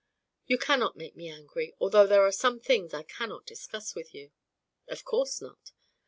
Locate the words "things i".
2.59-3.03